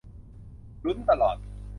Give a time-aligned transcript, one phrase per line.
[0.85, 1.37] ลุ้นตลอด